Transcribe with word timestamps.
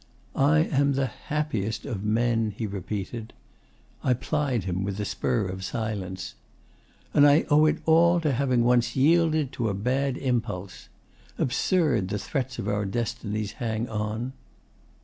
'I 0.35 0.61
am 0.71 0.93
the 0.93 1.05
happiest 1.05 1.85
of 1.85 2.03
men,' 2.03 2.55
he 2.57 2.65
repeated. 2.65 3.33
I 4.03 4.15
plied 4.15 4.63
him 4.63 4.83
with 4.83 4.97
the 4.97 5.05
spur 5.05 5.45
of 5.45 5.63
silence. 5.63 6.33
'And 7.13 7.27
I 7.27 7.45
owe 7.51 7.67
it 7.67 7.77
all 7.85 8.19
to 8.21 8.31
having 8.31 8.63
once 8.63 8.95
yielded 8.95 9.51
to 9.51 9.69
a 9.69 9.75
bad 9.75 10.17
impulse. 10.17 10.89
Absurd, 11.37 12.07
the 12.07 12.17
threads 12.17 12.57
our 12.57 12.83
destinies 12.83 13.51
hang 13.61 13.87
on! 13.89 14.33